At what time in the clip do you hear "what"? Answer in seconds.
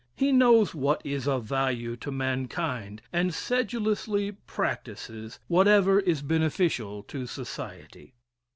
0.73-0.99